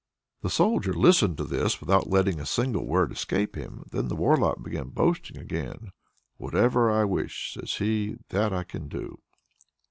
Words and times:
The 0.41 0.49
Soldier 0.49 0.93
listened 0.95 1.37
to 1.37 1.43
this 1.43 1.79
without 1.79 2.09
letting 2.09 2.39
a 2.39 2.45
single 2.47 2.87
word 2.87 3.11
escape 3.11 3.53
him. 3.55 3.85
Then 3.91 4.07
the 4.07 4.15
Warlock 4.15 4.63
began 4.63 4.89
boasting 4.89 5.37
again. 5.37 5.91
"Whatever 6.37 6.89
I 6.89 7.03
wish," 7.03 7.53
says 7.53 7.73
he, 7.75 8.15
"that 8.29 8.51
I 8.51 8.63
can 8.63 8.87
do!" 8.87 9.19